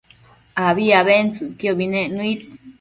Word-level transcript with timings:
abi 0.67 0.85
abentsëcquiobi 0.99 1.85
nec 1.93 2.07
nëid 2.17 2.39